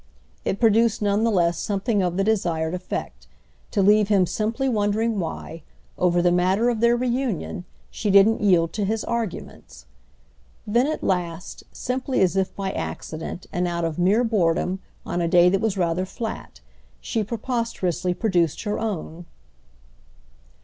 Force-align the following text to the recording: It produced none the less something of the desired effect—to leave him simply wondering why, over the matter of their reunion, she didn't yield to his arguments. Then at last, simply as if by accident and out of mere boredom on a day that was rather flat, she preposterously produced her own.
It 0.43 0.59
produced 0.59 1.03
none 1.03 1.23
the 1.23 1.29
less 1.29 1.59
something 1.59 2.01
of 2.01 2.17
the 2.17 2.23
desired 2.23 2.73
effect—to 2.73 3.83
leave 3.83 4.07
him 4.07 4.25
simply 4.25 4.67
wondering 4.67 5.19
why, 5.19 5.61
over 5.95 6.23
the 6.23 6.31
matter 6.31 6.69
of 6.69 6.79
their 6.79 6.97
reunion, 6.97 7.65
she 7.91 8.09
didn't 8.09 8.41
yield 8.41 8.73
to 8.73 8.83
his 8.85 9.03
arguments. 9.03 9.85
Then 10.65 10.87
at 10.87 11.03
last, 11.03 11.65
simply 11.71 12.19
as 12.21 12.35
if 12.35 12.55
by 12.55 12.71
accident 12.71 13.45
and 13.53 13.67
out 13.67 13.85
of 13.85 13.99
mere 13.99 14.23
boredom 14.23 14.79
on 15.05 15.21
a 15.21 15.27
day 15.27 15.49
that 15.49 15.61
was 15.61 15.77
rather 15.77 16.07
flat, 16.07 16.61
she 16.99 17.23
preposterously 17.23 18.15
produced 18.15 18.63
her 18.63 18.79
own. 18.79 19.27